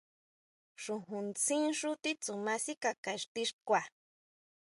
[0.83, 3.81] Xojóntsín xú titsuma sikáka ixti xkua.